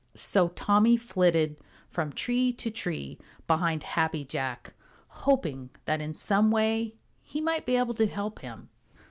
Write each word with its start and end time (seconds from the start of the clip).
So 0.15 0.47
Tommy 0.47 0.97
flitted 0.97 1.57
from 1.87 2.11
tree 2.11 2.51
to 2.53 2.71
tree 2.71 3.19
behind 3.45 3.83
Happy 3.83 4.25
Jack, 4.25 4.73
hoping 5.09 5.69
that 5.85 6.01
in 6.01 6.15
some 6.15 6.49
way 6.49 6.95
he 7.21 7.39
might 7.39 7.67
be 7.67 7.75
able 7.75 7.93
to 7.93 8.07
help 8.07 8.39
him. 8.39 8.69